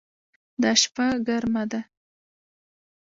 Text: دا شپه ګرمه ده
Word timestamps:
دا 0.61 0.71
شپه 0.81 1.05
ګرمه 1.27 1.63
ده 1.71 1.81